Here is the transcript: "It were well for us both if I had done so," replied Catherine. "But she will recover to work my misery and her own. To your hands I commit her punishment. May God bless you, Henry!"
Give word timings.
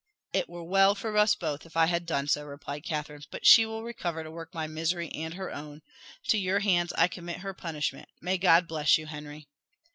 "It 0.33 0.49
were 0.49 0.63
well 0.63 0.95
for 0.95 1.15
us 1.15 1.35
both 1.35 1.63
if 1.63 1.77
I 1.77 1.85
had 1.85 2.07
done 2.07 2.27
so," 2.27 2.43
replied 2.43 2.83
Catherine. 2.83 3.21
"But 3.29 3.45
she 3.45 3.67
will 3.67 3.83
recover 3.83 4.23
to 4.23 4.31
work 4.31 4.51
my 4.51 4.65
misery 4.65 5.11
and 5.11 5.35
her 5.35 5.53
own. 5.53 5.83
To 6.29 6.39
your 6.39 6.61
hands 6.61 6.91
I 6.93 7.07
commit 7.07 7.41
her 7.41 7.53
punishment. 7.53 8.09
May 8.19 8.39
God 8.39 8.67
bless 8.67 8.97
you, 8.97 9.05
Henry!" 9.05 9.47